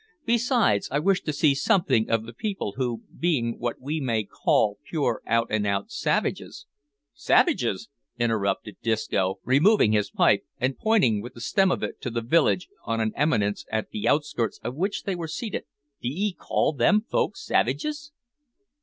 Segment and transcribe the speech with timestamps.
[0.25, 4.79] Besides, I wish to see something of the people, who, being what we may call
[4.83, 6.65] pure out and out savages"
[7.13, 12.21] "Savages!" interrupted Disco, removing his pipe, and pointing with the stem of it to the
[12.23, 15.65] village on an eminence at the outskirts of which they were seated;
[16.01, 18.11] "d'ee call them folk savages?"